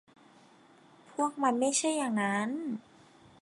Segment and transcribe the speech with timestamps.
[1.11, 2.49] พวกมันไม่ใช่อย่างนั้น